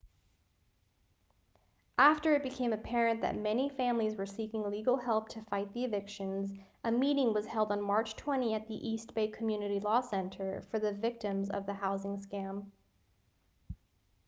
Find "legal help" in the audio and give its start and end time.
4.63-5.29